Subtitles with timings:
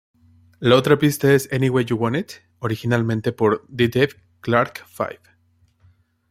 [0.59, 4.09] La otra pista es "Anyway You Want It", originalmente por The Dave
[4.41, 5.19] Clark Five.